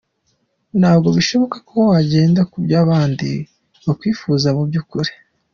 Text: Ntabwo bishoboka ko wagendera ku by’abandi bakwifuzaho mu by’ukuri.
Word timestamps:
Ntabwo 0.79 1.09
bishoboka 1.17 1.57
ko 1.69 1.75
wagendera 1.89 2.49
ku 2.51 2.57
by’abandi 2.65 3.27
bakwifuzaho 3.85 4.57
mu 4.59 4.65
by’ukuri. 4.69 5.11